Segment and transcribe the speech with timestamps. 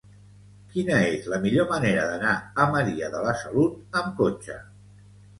[0.75, 2.31] Quina és la millor manera d'anar
[2.63, 4.57] a Maria de la Salut amb cotxe?